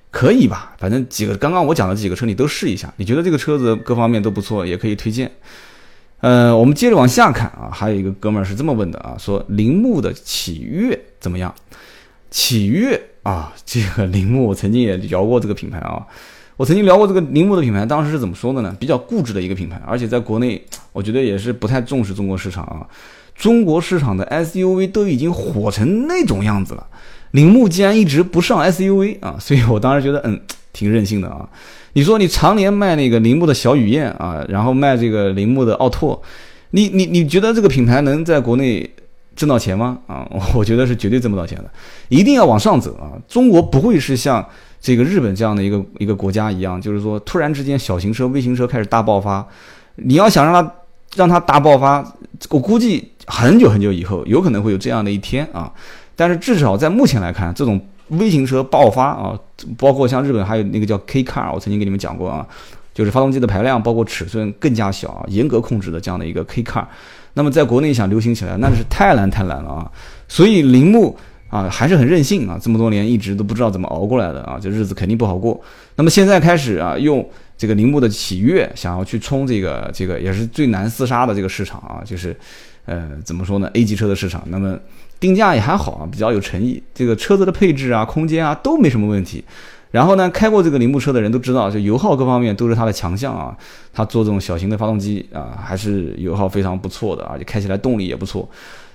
[0.10, 0.74] 可以吧。
[0.80, 5.32] 反正几个刚刚我讲的几个车你都试一下，你觉得这个车子各方面都不错，也可以推荐。
[6.22, 11.54] 呃，我们接着往下看啊，还有一个哥们儿是这么问的啊，说铃木的启悦怎么样？
[12.32, 16.04] 启悦啊，这个铃木我曾经也聊过这个品牌啊。
[16.58, 18.76] 我曾经聊过这个铃木的品牌，当时是怎么说的呢？
[18.80, 20.60] 比较固执的一个品牌，而且在国内，
[20.91, 22.82] 我觉得也是不太重视中国市场啊。
[23.36, 26.84] 中国市场的 SUV 都已经火成那种样子了，
[27.30, 29.36] 铃木竟然一直不上 SUV 啊！
[29.39, 30.41] 所以我当时觉得，嗯，
[30.74, 31.48] 挺任性的啊。
[31.93, 36.20] 你说你常年卖那个铃木的小雨燕啊，然后卖这个铃木的奥拓，
[36.72, 38.89] 你你你觉得这个品牌能在国内
[39.36, 40.00] 挣到钱吗？
[40.08, 41.70] 啊，我觉得是绝对挣不到钱的，
[42.10, 43.13] 一定要往上走啊！
[43.28, 44.43] 中国不会是像。
[44.80, 49.46] 这个日本这样的一个一个国家一样，就是说突然之间小型车、微型车开始大爆发，
[49.96, 50.74] 你要想让它
[51.16, 52.06] 让它大爆发，
[52.50, 55.72] 我估计很久很久以后有可能会有这样的一天啊。
[56.16, 59.38] 但是至少在目前来看，这种微型车爆发啊，
[59.78, 62.48] 包括像日本还有那个叫 K Car，我曾经给你们讲过啊，
[62.94, 66.86] 就是发动机的排量包括尺寸更加小、严格控制的这样的一个 K Car，
[67.34, 69.92] 那么在国内想流行起来，那是太难太难了啊。
[70.28, 71.18] 所以铃木。
[71.58, 72.60] 啊，还是很任性啊！
[72.62, 75.60] 这么多年一直都不知道怎么熬过来的啊，这日子肯定不好过。
[75.96, 82.36] 那么现在开始啊，用这个铃木的启悦想要去冲这个这个也是最难厮杀的这个市场啊，就是
[82.86, 84.43] 呃怎么说呢？A 级车的市场。
[84.48, 84.78] 那么
[85.20, 86.82] 定价也还好啊，比较有诚意。
[86.93, 89.43] 这个车子的配置啊、空间啊都没什么问题。
[89.89, 93.56] 然后呢，开过这个铃木车的人都知道，就油耗各方面都是它的强项啊。
[93.93, 98.48] 它做这种小型的发动机啊，还是油耗非常不错的，啊，就开起来动力也不错。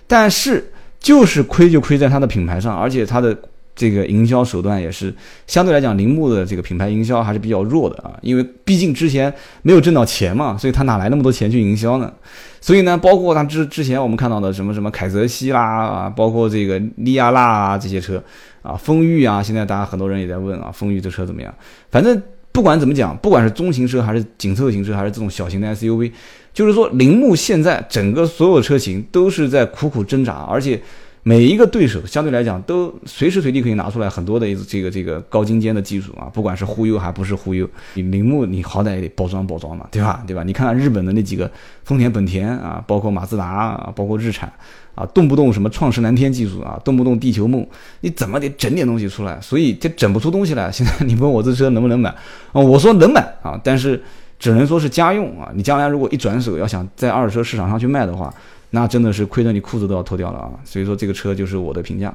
[0.07, 0.71] 但是
[1.03, 3.37] 就是亏就亏在它的品牌上，而且它的
[3.75, 5.13] 这个营销手段也是
[5.47, 8.13] 相对来讲，铃木的这个品牌营销还是比较弱的啊。
[8.23, 12.13] 因为毕竟之前没有挣到钱嘛，所以他哪来那么多钱去营销呢？
[12.61, 18.23] 所以呢，包括他之之前我们看到的什么什么凯泽西啦啊，包括这个利亚纳啊这些车
[18.63, 21.53] 啊，风裕啊，现在大家很多人也在问啊，风裕这车怎么样？
[21.91, 26.13] 反正不管怎么讲，不管是中型车还是紧凑型车，还是这种小型的 SUV。
[26.53, 30.79] 就是说，铃木现在整个所有车型都是在苦苦挣扎，而且
[31.25, 40.25] 每一个对手相对来讲都随时随地可以拿出来很多的这个这个高精尖的技术啊，不管是忽悠还不是忽悠，你铃木你好歹也得包装包装嘛，对吧？
[40.27, 40.43] 对吧？
[40.43, 41.49] 你看看日本的那几个
[41.85, 44.53] 丰田、本田啊，包括马自达啊，包括日产
[44.97, 47.65] 啊，动不动什么创世蓝天技术啊，动不动地球梦，
[48.01, 49.41] 你怎么得整点东西出来？
[49.41, 50.73] 所以这整不出东西来。
[50.73, 52.11] 现在你问我这车能不能买
[52.53, 52.61] 啊？
[52.61, 54.03] 我说能买啊，但是
[54.41, 55.53] 只能说是家用啊。
[55.55, 58.35] 你将来如果一转手要想在二手车市场上去卖的话，
[58.75, 60.51] 那真的是亏得你裤子都要脱掉了啊！
[60.65, 62.13] 所以说这个车就是我的评价。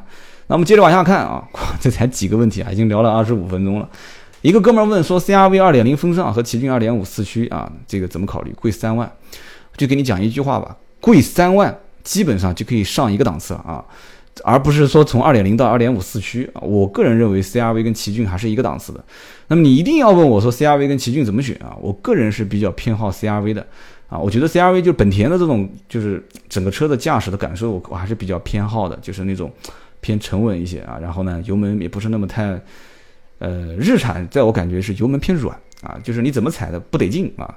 [0.48, 1.44] 那我们接着往下看啊，
[1.80, 3.88] 这才几个问题啊，已经聊了二十五分钟了。
[4.42, 8.52] 一个哥们儿问说，CRV 二点零风尚和奇骏二点五四驱啊，这个怎么考虑？
[8.60, 9.12] 贵三万，
[9.76, 13.86] 就给你讲一句话吧，贵三万基本上就可以上一个档次了啊，
[14.44, 16.62] 而不是说从二点零到二点五四驱啊。
[16.62, 19.04] 我个人认为 CRV 跟奇骏还是一个档次的。
[19.48, 21.78] 那么你一定要问我说 CRV 跟奇骏怎么选啊？
[21.80, 23.66] 我个人是比较偏好 CRV 的。
[24.10, 29.52] 啊，我觉得 CRV 就是本田的这种，就是整个车的驾驶的感受，我我还是比较偏好的，就是那种
[30.00, 30.98] 偏沉稳一些啊。
[31.02, 32.60] 然后呢，油门也不是那么太，
[33.40, 37.54] 呃，日产在我感觉是油门偏软啊，就是你怎么踩的不得劲啊。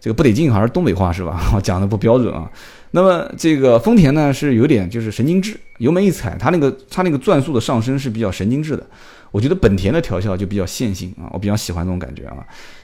[0.00, 1.40] 这个不得劲好像是东北话是吧？
[1.56, 2.48] 我讲的不标准啊。
[2.92, 8.86] 那么这个丰田呢是有点就是神经质，油门一踩，它那个它那个转速的上升是比较神经质的。
[9.32, 12.36] 我觉得本田的调校就比较线性啊，我比较喜欢这种感觉啊。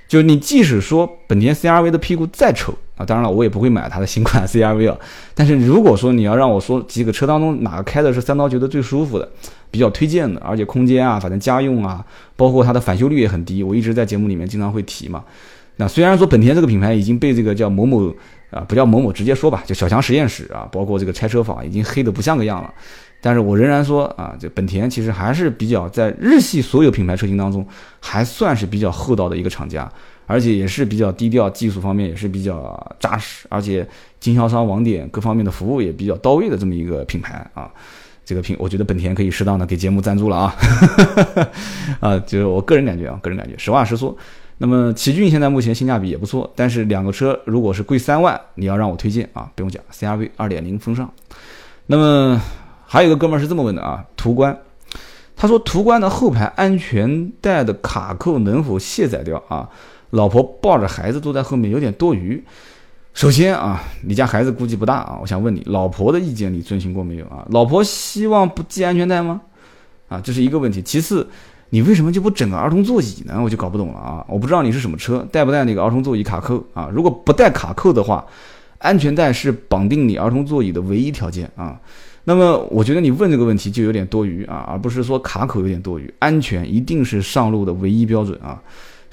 [0.08, 4.96] 就是你即使说本田 CRV 的屁股再丑啊，当然了，我也不会买它的新款 CRV 啊。
[5.34, 9.28] 但是如果说你要让我说几个车当中哪个开的是三刀觉得最舒服的，
[9.70, 12.04] 比较推荐的，而且空间啊，反正家用啊，
[12.36, 15.24] 包括它的返修率也很低，我一直在节目里面经常会提嘛。
[15.76, 18.08] 那虽然说本田这个品牌已经被这个叫某某
[18.50, 22.72] 啊，不叫某某，直接说吧，就小强实验室啊，包括这个拆车坊已经黑的不像个样了。
[23.20, 27.66] 但是我仍然说啊，这本田其实还是比较在日系所有品牌车型当中，
[27.98, 29.90] 还算是比较厚道的一个厂家，
[30.26, 33.86] 而且也是比较低调，技术方面也是比较扎实，而且
[34.18, 37.70] 经销商网点各方面的服务也比较到位的这么一个品牌啊。
[38.24, 40.56] 这个品，我觉得本田可以适当的给节目赞助了啊，
[42.00, 44.16] 啊，就是我个人感觉啊，个人感觉，实话实说。
[44.58, 51.10] 那么奇骏现在目前性价比也不错，但是两个车如果是贵三万，你要让我推荐啊，不用讲，CRV 二点零风尚，
[51.86, 52.40] 那么。
[52.86, 54.56] 还有一个哥们儿是这么问的啊，途观，
[55.34, 59.68] 他说途观的后排安全带的卡扣能否卸载掉啊？
[60.14, 62.42] 老婆抱着孩子坐在后面有点多余。
[63.12, 67.46] 首先啊，你家孩子估计不大啊，我想问你，老婆的意见你遵循过没有啊？
[67.50, 69.40] 老婆希望不系安全带吗？
[70.08, 70.82] 啊，这是一个问题。
[70.82, 71.26] 其次，
[71.70, 73.40] 你为什么就不整个儿童座椅呢？
[73.42, 74.24] 我就搞不懂了啊！
[74.28, 76.88] 我不知道你是什么车，带不带那个儿童座椅卡扣啊？
[76.92, 78.24] 如果不带卡扣的话，
[78.78, 81.80] 安全带是绑定你儿童座椅的唯一条件啊。
[82.24, 86.12] 那么我觉得你问这个问题就有点多余啊，而不是说卡口有点多余。
[86.18, 88.60] 安全一定是上路的唯一标准啊，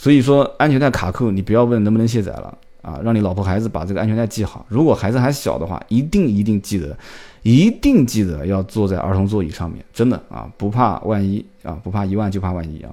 [0.01, 4.65] 所以说安全带卡扣你不要问能不能卸载了啊，让你老婆孩子把这个安全带系好。
[4.67, 6.97] 如果孩子还小的话，一定一定记得，
[7.43, 12.89] 一定记得要坐在儿童座椅上面，真的啊，不怕万一啊，不怕一万就怕万一啊。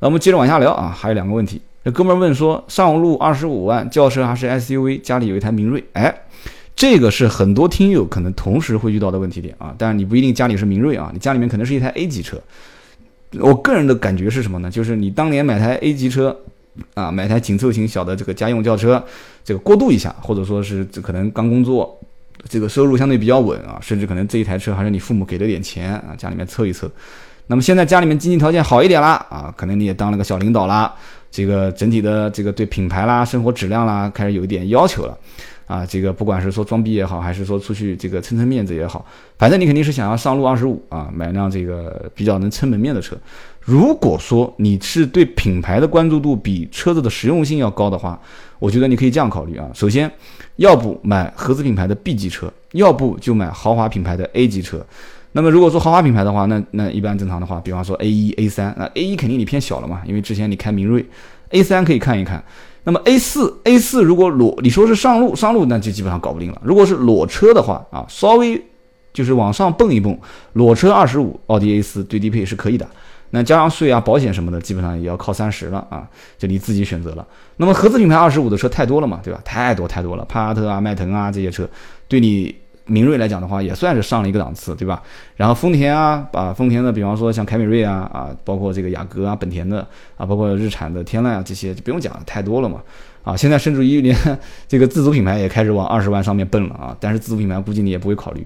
[0.00, 1.62] 那我们接着往下聊啊，还有两个问题。
[1.84, 5.00] 这哥们儿问说，上路二十五万轿车还是 SUV？
[5.00, 6.12] 家里有一台明锐，哎。
[6.74, 12.36] 这个是很多听友可能同时会遇到的问题点啊，但是你不一定家里是明锐啊，你家里面可能是一台 A 级车。
[13.40, 14.70] 我个人的感觉是什么呢？
[14.70, 16.36] 就是你当年买台 A 级车，
[16.94, 19.02] 啊，买台紧凑型小的这个家用轿车，
[19.44, 21.98] 这个过渡一下，或者说是这可能刚工作，
[22.48, 26.90] 这个收入相对比较稳啊，甚至可能这一台车还是你父母给了点钱啊，家里面凑一凑。
[27.46, 30.94] 那么现在家里面经济条件好一点啦，啊，可能你也当了个小领导啦，
[31.30, 35.18] 这个整体的这个对品牌啦、生活质量啦开始有一点要求了。
[35.72, 39.02] 啊，这个不管是说装逼也好，还是说出去这个撑撑面子也好，
[39.38, 43.16] 反正你肯定是想要上路二十五啊，买辆这个比较能撑门面的车。
[43.58, 48.20] 如果说你是对品牌的关注度比车子的实用性要高的话，
[48.58, 49.66] 我觉得你可以这样考虑啊。
[49.72, 50.10] 首先，
[50.56, 54.84] 要不买合资品牌的 B 级车，要不就买豪华品牌的 A 级车。
[55.32, 61.06] 那么如果说豪华品牌的话，那那一般正常的话，比方说 A 一、A 三，那 A 一肯定你偏小了嘛，因为之前你开明锐
[61.50, 62.44] ，A 三可以看一看。
[62.84, 66.60] 那么 A 四 A 四如果裸你说是上路上路那就基本上搞不定了。
[66.64, 68.60] 如果是裸车的话啊，稍微
[69.12, 70.18] 就是往上蹦一蹦，
[70.54, 72.86] 裸车二十五，奥迪 A 四最低配是可以的。
[73.30, 77.26] 那加上税啊、保险什么的，基本上也要靠三十了啊，就你自己选择了。
[77.56, 79.40] 那么合资品牌二十五的车太多了嘛，对吧？
[79.44, 81.68] 太多太多了，帕萨特啊、迈腾啊这些车，
[82.08, 82.54] 对你。
[82.92, 85.02] 明锐来讲的话，也算是上了一个档次，对吧？
[85.36, 89.80] 然后丰田啊，把丰田的，比方说像凯美瑞啊，啊，包括这个雅阁啊，本田的
[90.18, 92.82] 啊，包括日产的天籁啊，这些就不用讲了，太多了嘛。
[93.22, 94.16] 啊，现在甚至于连
[94.68, 96.96] 这个自主品牌也开始往二十万上面奔了啊。
[97.00, 98.44] 但是自主品牌估计你也不会考虑，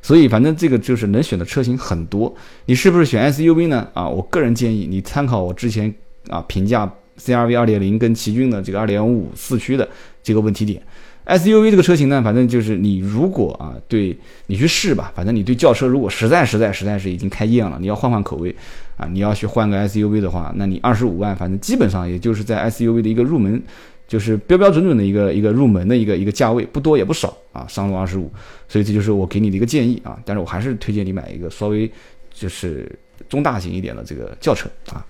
[0.00, 2.32] 所以反正这个就是能选的车型很多。
[2.66, 3.86] 你是不是选 SUV 呢？
[3.92, 5.92] 啊，我个人建议你参考我之前
[6.28, 9.88] 啊评价 CRV 二点零跟奇骏的这个二点五四驱的
[10.22, 10.80] 这个问题点。
[11.26, 18.54] SUV 这个车型呢，反正就是你如果啊，对你去试吧，反正你对轿车如果实在实在实在是已经开厌了，你要换换口味
[18.96, 23.62] 啊，你要去换个 SUV 的话，那你二十五万，反正基本上也就是在 SUV 的一个入门，
[24.08, 28.28] 就是标标准准的一个一个入门的一个一个价位，不多也不少啊，上路二十五，
[28.68, 31.88] 所以这就是我给你的一个建议啊，但是我还是推荐你买一个稍微
[32.34, 32.90] 就是
[33.28, 35.06] 中大型一点的这个轿车啊。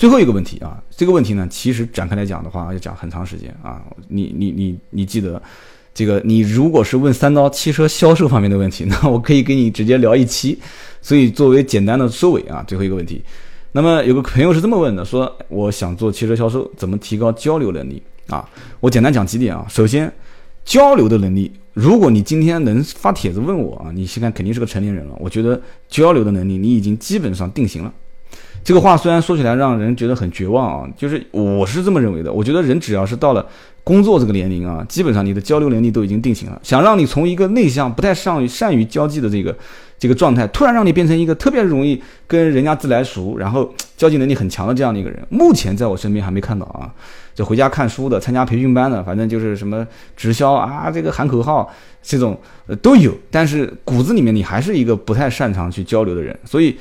[0.00, 3.82] 最后一个问题啊，这个问题呢，其实展开来讲的话，要讲很长时间啊。
[4.08, 5.40] 你你你你记得，
[5.92, 10.58] 这个你如果是问三刀汽车销售方面的问题，那我可以跟你直接聊一期。
[11.02, 13.22] 所以作为简单的收尾啊，最后一个问题，
[13.72, 18.48] 那么有个朋友是这么问的，说我想做汽车销售，怎么提高交流能力啊？
[18.80, 19.66] 我简单讲几点啊。
[19.68, 20.10] 首先，
[20.64, 25.60] 交流的能力，如果你今天能发帖子问我啊，你现在肯定是个成年人了，我觉得
[25.90, 27.92] 交流的能力你已经基本上定型了。
[28.62, 32.32] 这个话虽然说起来让人觉得很绝望啊，就是我是这么认为的。
[32.32, 33.44] 我觉得人只要是到了
[33.82, 36.60] 工作这个年龄啊，基本上你的交流能力都已经定型了。
[36.62, 39.56] 想让你从一个内向、不太善于善于交际的这个
[39.98, 46.92] 这个状态，突然让你变成一个特别容易跟人家自来熟，然后交际能力很强的这样的一个人，目前在我身边还没看到啊。
[47.34, 51.68] 就回家看书的、参加培训班的，反正就是什么直销啊，这个喊口号
[52.02, 53.16] 这种呃都有。
[53.30, 56.76] 但是骨子里面你还是一个不太擅长去交流的人，所以。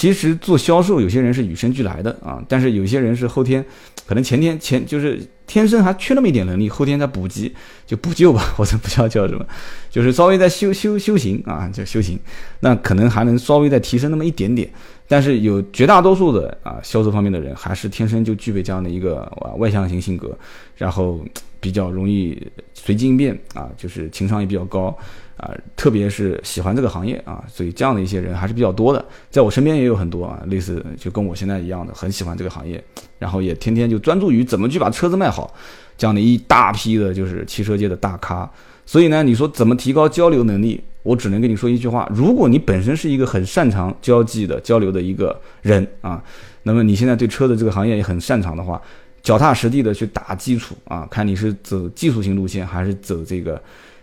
[0.00, 3.62] 其实做销售，有些人是与生俱来的啊，但是有些人是后天，
[4.06, 7.54] 可能前天前就是天生还缺那么一点能力，后天再补给
[7.86, 9.46] 就补救吧，或者不叫叫什么，
[9.90, 12.18] 就是稍微再修修修行啊，叫修行，
[12.60, 14.70] 那可能还能稍微再提升那么一点点。
[15.06, 20.34] 但是有绝大多数的啊销售方面的人，还是天生就具备这样的一个外向型性格，
[20.76, 21.22] 然后
[21.60, 22.40] 比较容易
[22.72, 24.96] 随机应变啊，就是情商也比较高。
[25.40, 32.82] 啊，特别是喜欢这个行业啊，所以这样的一些人还是比较多的，在我身边也有很多啊，类似就跟我现在一样的，很喜欢这个行业，
[33.18, 35.54] 然后也天天就专注于怎么去把车子卖好，
[35.96, 38.48] 这样的一大批的就是汽车界的大咖。
[38.84, 40.78] 所以呢，你说怎么提高交流能力？
[41.02, 46.22] 我只能跟你说一句话：如果你本身是一个很擅长交际的交流的一个人啊，
[46.64, 48.78] 那么你现在对车的这个行业也很擅长的话，
[49.22, 53.58] 脚踏实地的去打基础啊，看你是走技术型路线还是走这个。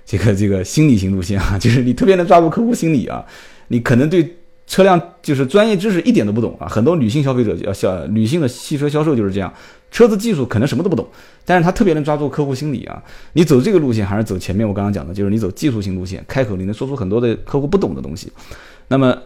[0.08, 3.24] 这个这个心理型路线啊， 就是你特别能抓住客户心理啊，
[3.67, 9.54] 你可能对车辆就是专业知识一点都不懂啊，很多女性消费者要销女性的汽车销售就是这样，
[9.91, 11.06] 车子技术可能什么都不懂，
[11.43, 13.04] 但是他特别能抓住客户心理啊。
[13.34, 18.32] 你走这个路线还是走前面我刚刚讲的，就是你走技术型路线，开口你能说出很多的客户不懂的东西，
[18.88, 19.17] 那么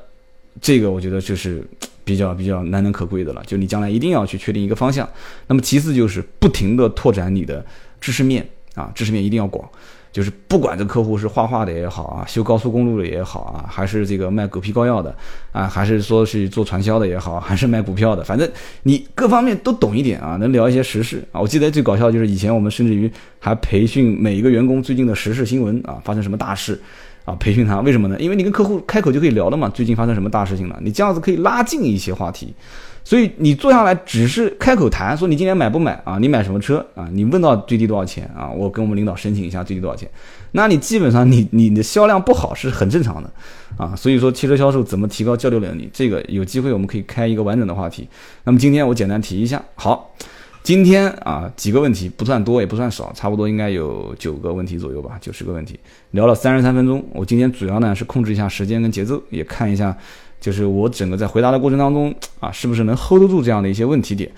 [0.60, 1.64] 这个我觉得就是
[2.04, 5.08] 比较比较难能可贵的了，就你将来一定要去确定一个方向。
[5.48, 7.64] 那么其次就是不停的拓展你的
[8.00, 9.68] 知识面啊，知识面一定要广。
[10.12, 15.16] 就是不管这客户是画画的也好啊，修高速公路的也好啊，还是这个卖狗皮膏药的
[15.52, 18.50] 啊，还是说是做传销的也好，还是卖股票的，反正
[18.84, 21.40] 你各方面都懂一点啊，能聊一些时事啊。
[21.40, 26.78] 我记得最搞笑就是以前我们甚至于还培训每一个员工最近的时事新闻啊，发生什么大事
[27.24, 28.18] 啊，培训他为什么呢？
[28.20, 32.54] 因为你跟客户开口就可以聊了嘛，最近发生什么大事情了，你这样子可以拉近一些话题。
[33.04, 36.18] 所以你坐下来只是开口谈，说你今年买不买啊？
[36.20, 37.10] 你买什么车啊？
[37.12, 38.50] 你问到最低多少钱啊？
[38.50, 40.10] 我跟我们领导申请一下最低多少钱？
[40.52, 43.30] 那你基本上你你的销量不好是很正常的
[43.76, 43.96] 啊。
[43.96, 48.08] 所以说汽车销售怎么提高交流能力，这个有机会我们可以开一个完整的话题。
[48.44, 50.14] 那么今天我简单提一下，好，
[50.62, 55.80] 今天啊几个问题不算多也不算少，差不多应该有九个问题左右吧，九十个问题，
[56.12, 57.04] 聊了三十三分钟。
[57.14, 59.98] 我今天主要呢是控制一下时间跟节奏，也看一下。
[60.42, 64.30] 就是我整个在回答的过程当中啊，是不是能 hold 得住这样的一些问题点？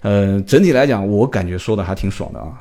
[0.00, 2.58] 呃，整体来讲，我感觉说的还挺爽的啊，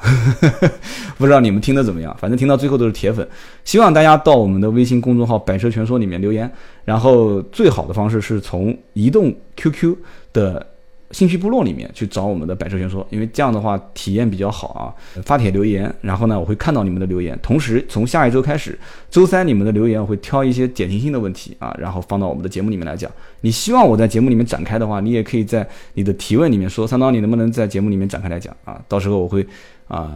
[1.17, 2.15] 不知道你们听的怎么样？
[2.19, 3.27] 反正听到最后都是铁粉。
[3.63, 6.51] 希望大家到我们的微信公众号“百车全说”里面留言，
[6.83, 9.95] 然后最好的方式是从移动 QQ
[10.33, 10.67] 的。
[11.11, 14.93] 兴趣部落里面去找我们的百车全说，因为这样的话体验比较好啊。
[15.23, 17.37] 发帖留言，然后呢，我会看到你们的留言。
[17.41, 18.77] 同时，从下一周开始，
[19.09, 23.09] 周三你们的留言我会挑一些典型性的问题啊，然后放到我们的节目里面来讲。
[23.41, 28.79] 你希望我在节目里面展开的话，你也可以在你的提问里面说，三刀，你能不能在节目里面展开来讲啊？
[28.87, 29.45] 到时候我会
[29.87, 30.13] 啊，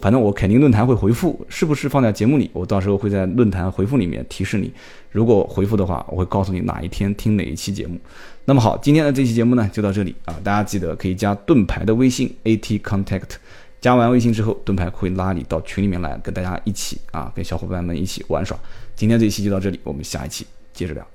[0.00, 2.50] 反正我肯定论坛会回复，是不是放在节目里？
[2.52, 4.72] 我到时候会在论坛回复里面提示你。
[5.10, 7.98] 如果回复的话，我会告诉你哪一天听哪一期节目。
[8.44, 10.34] 那么好，今天的这期节目呢就到这里啊！
[10.42, 13.36] 大家记得可以加盾牌的微信 at contact，
[13.80, 18.58] 加完微信之后，盾牌会拉你到群里面来，跟大家一起啊，跟小伙伴们一起玩耍。
[18.96, 21.06] 今天这期就到这里，我们下一期接着聊。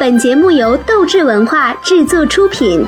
[0.00, 2.82] 本节目由斗志文化制作出品。